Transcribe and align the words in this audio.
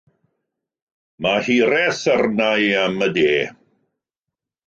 Mae 1.25 1.43
hiraeth 1.49 2.01
arna 2.15 2.47
i 2.67 2.71
am 2.85 2.97
y 3.09 3.09
de. 3.19 3.31